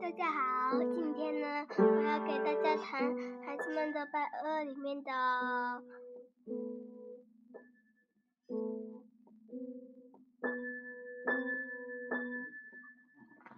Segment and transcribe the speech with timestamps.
[0.00, 5.12] 大家好，今天呢，我要给大家谈孩子们的百恶里面的，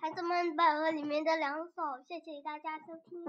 [0.00, 3.24] 孩子们百恶里面的两首，谢谢大家收听。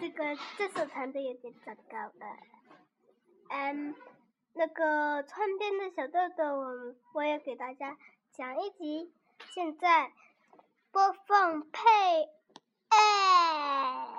[0.00, 2.36] 这个这首弹的有点糟糕了，
[3.50, 3.94] 嗯，
[4.52, 7.96] 那个窗边的小豆豆，我我也给大家
[8.32, 9.12] 讲一集，
[9.54, 10.12] 现在
[10.90, 11.80] 播放配
[12.88, 14.15] 哎。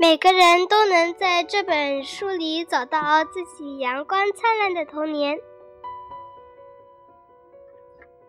[0.00, 5.36] 每个人都能在这本书里找到自己阳光灿烂的童年。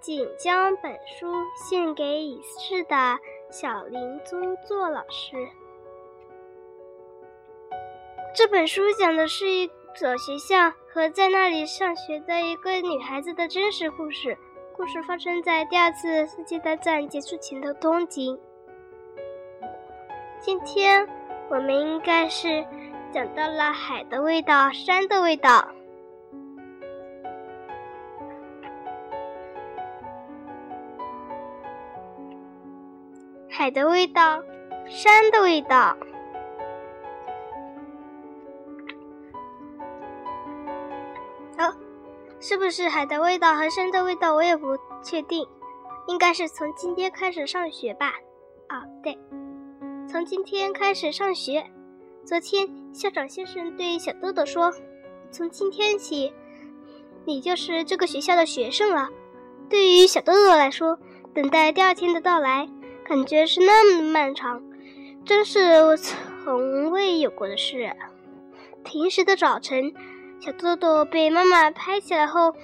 [0.01, 3.19] 请将本书献给已逝的
[3.51, 5.47] 小林宗作老师。
[8.33, 14.35] 这本书讲的是一所学校和在那里上学的一个女孩子的真实故事。
[14.75, 18.39] 故事发生在第二次世界大战结束前的东京。
[20.39, 21.05] 今天
[21.49, 22.63] 我们应该是
[23.11, 25.67] 讲到了海的味道，山的味道。
[33.49, 34.41] 海的味道，
[34.87, 35.97] 山的味道。
[41.57, 41.73] 哦，
[42.39, 44.33] 是不是海的味道和山的味道？
[44.33, 45.45] 我也不确定，
[46.07, 48.13] 应该是从今天开始上学吧。
[48.67, 49.17] 啊，对，
[50.11, 51.63] 从今天开始上学。
[52.25, 54.73] 昨天校长先生对小豆豆说
[55.29, 56.33] ：“从今天起，
[57.25, 59.07] 你就是这个学校的学生了。”
[59.69, 60.97] 对于小豆豆来说，
[61.31, 62.67] 等待第二天的到来。
[63.05, 64.63] 感觉是那么漫长，
[65.25, 67.95] 真是我从未有过的事。
[68.83, 69.93] 平时的早晨，
[70.39, 72.55] 小豆豆被妈妈拍起来后，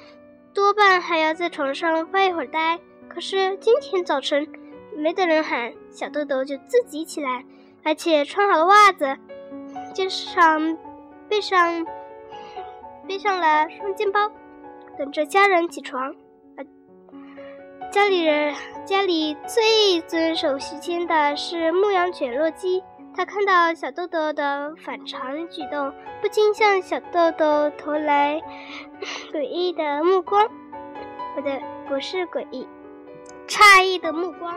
[0.51, 2.79] 多半还要在床上发一会儿呆。
[3.07, 4.47] 可是今天早晨，
[4.95, 7.43] 没得人喊，小豆豆就自己起来，
[7.83, 9.17] 而且穿好了袜子，
[9.93, 10.77] 肩上
[11.29, 11.85] 背上
[13.07, 14.31] 背上了双肩包，
[14.97, 16.15] 等着家人起床。
[17.91, 18.53] 家里人
[18.85, 22.83] 家里最遵守时间的是牧羊犬洛基。
[23.15, 28.41] 他看到小豆豆的反常举动，不禁向小豆豆投来
[29.31, 30.45] 诡异的目光。
[31.33, 32.67] 不对，不是诡异，
[33.47, 34.53] 诧异的目光。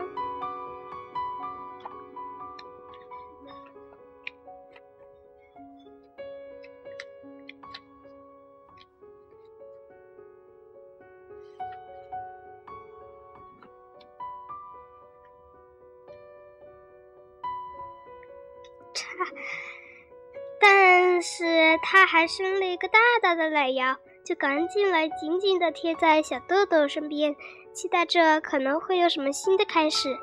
[20.59, 27.35] 但是他还伸了一个大大的懒腰，就赶紧来紧紧地贴在小豆豆身边，
[27.73, 30.17] 期待着可能会有什么新的开始。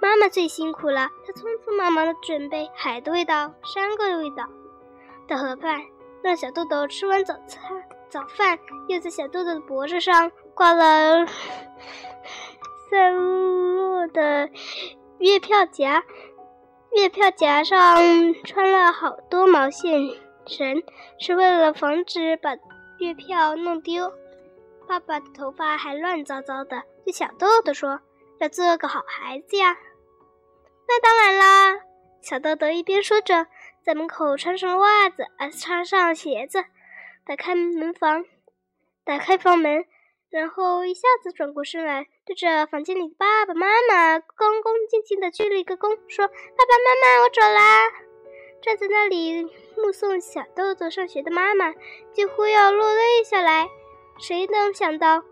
[0.00, 4.48] 妈妈最辛苦了，她匆匆忙忙地准备海的味道、山的味道
[5.28, 5.82] 的盒饭，
[6.22, 8.58] 让小豆豆吃完早餐早饭，
[8.88, 11.26] 又在小豆豆的脖子上挂了
[12.90, 14.48] 散落的
[15.18, 16.02] 月票夹。
[16.96, 17.98] 月票夹上
[18.44, 20.00] 穿了好多毛线
[20.46, 20.82] 绳，
[21.18, 22.56] 是为了防止把
[22.98, 24.12] 月票弄丢。
[24.88, 28.00] 爸爸的头发还乱糟糟的，对小豆豆说
[28.40, 29.76] ：“要做个好孩子呀。”
[30.88, 31.80] 那当然啦！
[32.20, 33.46] 小豆豆一边说着，
[33.84, 36.64] 在门口穿上了袜子，呃，穿上鞋子，
[37.24, 38.24] 打开门房，
[39.04, 39.84] 打开房门。
[40.30, 47.90] 然后一下子转过身来，对着房间里的爸爸妈妈恭恭敬敬地鞠了一个躬，说：“爸爸妈妈，我走啦！”
[48.62, 49.42] 站在那里
[49.76, 51.72] 目送小豆豆上学的妈妈
[52.12, 53.68] 几乎要落泪下来。
[54.20, 55.24] 谁能想到，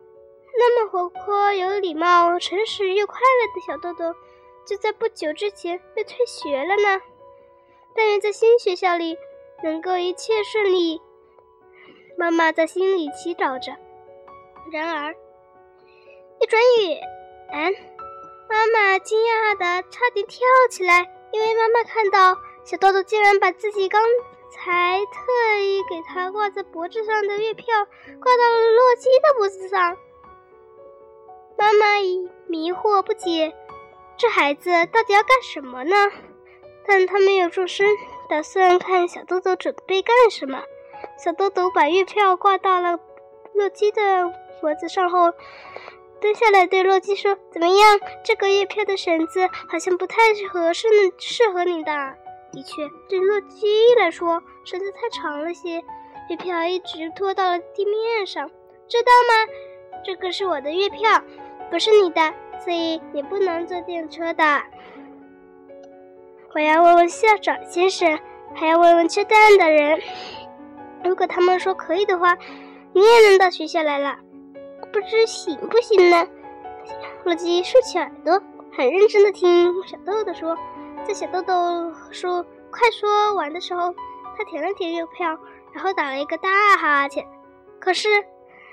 [0.59, 4.19] 那么活泼、有礼貌、诚实又快乐的小豆豆，
[4.67, 7.01] 就在不久之前被退学了呢？
[7.95, 9.17] 但愿在新学校里
[9.63, 11.01] 能够一切顺利。
[12.17, 13.77] 妈妈在心里祈祷着。
[14.71, 15.15] 然而，
[16.41, 17.01] 一转眼，
[17.53, 17.75] 嗯
[18.49, 24.03] 妈妈惊讶的差点跳起来，因为妈妈看到小豆豆竟然把自己刚
[24.51, 29.97] 才特意给他挂在脖子上的月票挂到了洛基的脖子上。
[31.59, 31.87] 妈妈
[32.47, 33.55] 迷惑不解，
[34.17, 35.97] 这孩子到底要干什么呢？
[36.87, 37.87] 但他没有做声，
[38.31, 40.63] 打算看小豆豆准备干什么。
[41.23, 42.99] 小豆豆把月票挂到了
[43.53, 44.33] 洛基的。
[44.61, 45.33] 脖子上后，
[46.21, 48.01] 蹲下来对洛基说：“怎么样？
[48.25, 50.17] 这个月票的绳子好像不太
[50.51, 50.87] 合适，
[51.19, 52.15] 适合你的。
[52.53, 53.67] 的确，对洛基
[53.99, 55.83] 来说，绳子太长了些，
[56.31, 58.51] 月票一直拖到了地面上。
[58.89, 59.53] 知道吗？
[60.05, 61.23] 这个是我的月票，
[61.71, 62.35] 不是你的，
[62.65, 64.63] 所以你不能坐电车的。
[66.55, 68.19] 我要问问校长先生，
[68.55, 70.01] 还要问问吃蛋的人。
[71.05, 72.37] 如果他们说可以的话，
[72.95, 74.19] 你也能到学校来了。”
[74.93, 76.27] 不知行不行呢？
[77.25, 78.41] 洛基竖起耳朵，
[78.73, 80.57] 很认真的听小豆豆说。
[81.07, 83.95] 在小豆豆说快说完的时候，
[84.37, 85.39] 他舔了舔月票，
[85.73, 87.25] 然后打了一个大哈欠。
[87.79, 88.09] 可是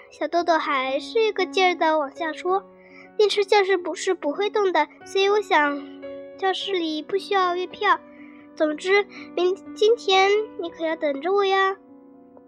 [0.10, 2.64] 小豆豆还是一个劲儿的往下说
[3.18, 5.82] ：“电车教室不是不会动的，所以我想
[6.38, 7.98] 教室里不需要月票。
[8.56, 9.06] 总之，
[9.36, 10.30] 明今天
[10.60, 11.76] 你可要等着我呀。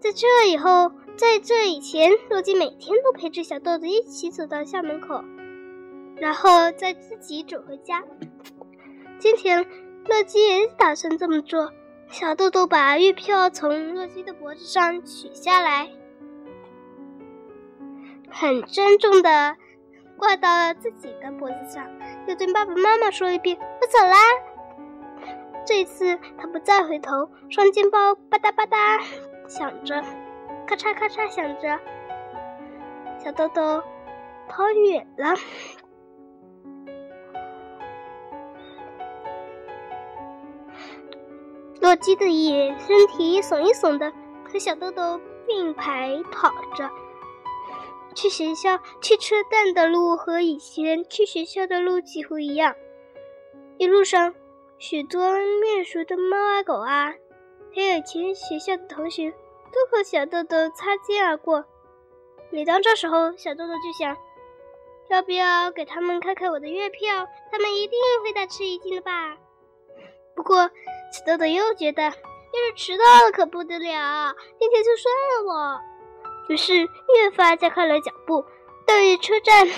[0.00, 5.24] 在这以后。”在这以前，洛基每天都陪着小豆豆一起走到校门口，
[6.16, 8.04] 然后再自己走回家。
[9.18, 9.66] 今天，
[10.06, 11.72] 洛基也打算这么做。
[12.08, 15.90] 小豆豆把月票从洛基的脖子上取下来，
[18.30, 19.56] 很郑重的
[20.16, 21.84] 挂到了自己的脖子上，
[22.28, 24.16] 又对爸爸妈妈说一遍：“我走啦。”
[25.66, 29.02] 这次他不再回头，双肩包吧嗒吧嗒
[29.48, 30.04] 响着。
[30.68, 31.80] 咔嚓咔嚓响着，
[33.18, 33.82] 小豆豆
[34.48, 35.34] 跑远了。
[41.80, 44.12] 洛基的眼身体耸一耸的，
[44.44, 46.90] 和小豆豆并排跑着。
[48.14, 52.74] 去学校去车站的路和以前去学校的路几乎一样。
[53.78, 54.34] 一路上，
[54.76, 55.32] 许多
[55.62, 57.14] 面熟的猫啊狗啊，
[57.74, 59.32] 还有以前学校的同学。
[59.72, 61.64] 都和小豆豆擦肩而过。
[62.50, 64.16] 每当这时候，小豆豆就想：
[65.08, 67.26] 要不要给他们看看我的月票？
[67.52, 69.36] 他们一定会大吃一惊的吧。
[70.34, 70.70] 不过
[71.12, 75.52] 小豆豆又觉得，要是迟到了可不得了，今天就算了。
[75.52, 75.80] 我
[76.48, 78.44] 于是越发加快了脚步。
[78.86, 79.68] 到了车站，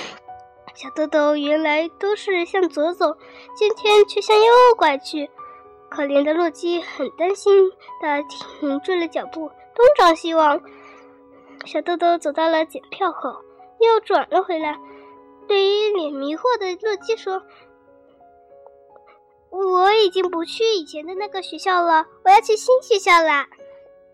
[0.75, 3.17] 小豆豆原来都是向左走，
[3.57, 5.29] 今天却向右拐去。
[5.89, 7.69] 可怜的洛基很担心
[8.01, 8.23] 的
[8.61, 10.61] 停住了脚步，东张西望。
[11.67, 13.29] 小豆豆走到了检票口，
[13.81, 14.79] 又转了回来，
[15.47, 17.43] 对一脸迷惑的洛基说
[19.51, 23.47] ：“我已经不去以前的那个学校了，我要去新学校啦。”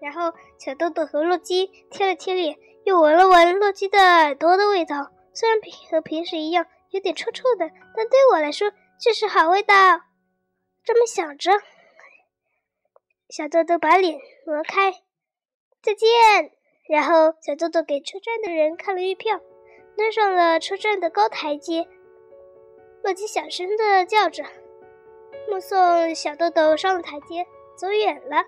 [0.02, 5.58] 然后小豆豆和洛基贴了贴脸，又闻了闻洛基的耳朵的味道，虽然
[5.90, 8.70] 和平时一样有点臭臭的，但对我来说
[9.00, 9.74] 却是好味道。
[10.84, 11.52] 这么想着，
[13.30, 14.92] 小豆豆把脸挪开，
[15.86, 16.08] 再见。
[16.88, 19.40] 然后小豆豆给车站的人看了月票，
[19.96, 21.86] 登上了车站的高台阶。
[23.04, 24.42] 洛基小声的叫着，
[25.48, 28.44] 目送小豆豆上了台阶，走远了。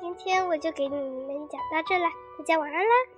[0.00, 2.06] 今天我就给你们讲到这了，
[2.38, 3.15] 大家晚安啦。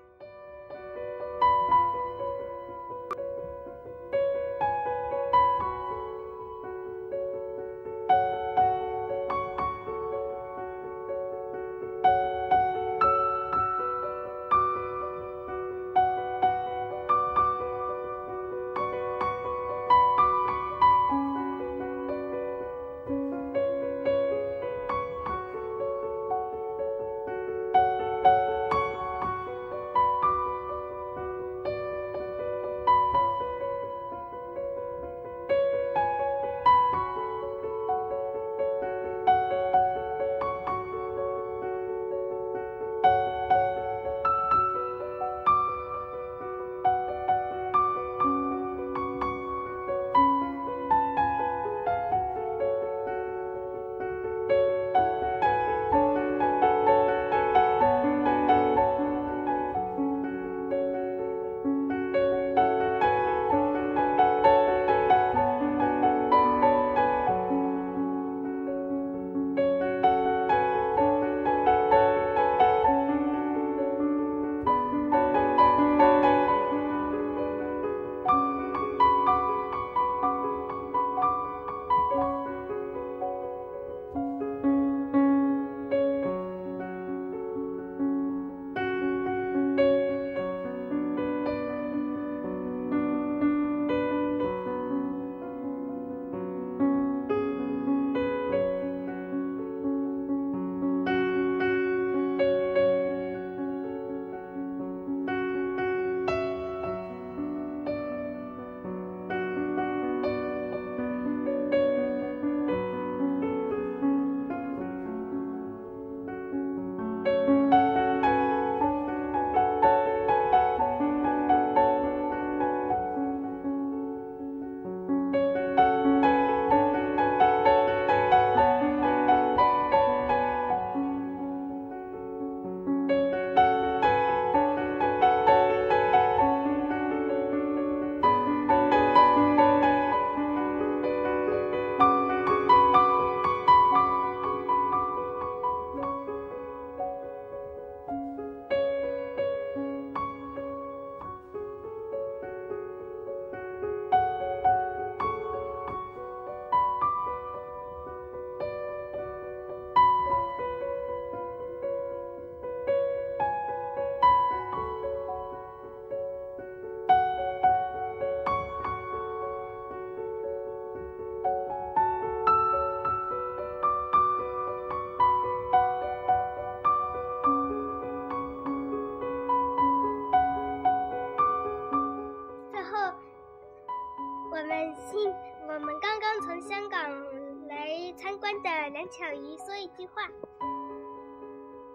[189.11, 190.23] 巧怡说一句话，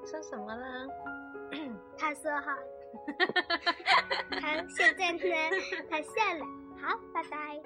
[0.06, 0.88] 说什么呢？
[1.98, 2.52] 他说好，
[4.42, 5.20] 好，现在呢，
[5.90, 6.46] 他笑了，
[6.82, 7.62] 好，拜拜。